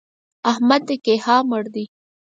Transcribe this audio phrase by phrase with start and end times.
[0.51, 1.85] احمد د کيها مړ دی!